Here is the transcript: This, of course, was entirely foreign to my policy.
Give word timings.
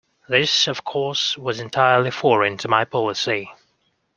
This, 0.27 0.67
of 0.67 0.83
course, 0.83 1.37
was 1.37 1.59
entirely 1.59 2.09
foreign 2.09 2.57
to 2.57 2.67
my 2.67 2.85
policy. 2.85 3.51